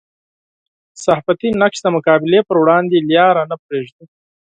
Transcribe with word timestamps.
صحافتي 1.03 1.49
نقش 1.61 1.77
د 1.83 1.87
مقابلې 1.95 2.39
پر 2.47 2.55
وړاندې 2.59 2.97
لاره 3.11 3.43
نه 3.51 3.55
پرېږدي. 3.65 4.05